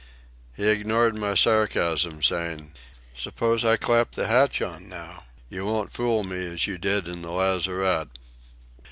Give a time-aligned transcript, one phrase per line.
[0.57, 2.73] He ignored my sarcasm, saying,
[3.15, 5.25] "Suppose I clap the hatch on, now?
[5.47, 8.07] You won't fool me as you did in the lazarette."